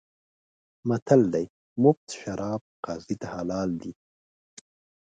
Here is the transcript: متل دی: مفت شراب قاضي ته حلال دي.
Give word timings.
متل 0.87 1.21
دی: 1.33 1.45
مفت 1.81 2.07
شراب 2.19 2.61
قاضي 2.85 3.15
ته 3.21 3.27
حلال 3.33 3.69
دي. 3.81 3.91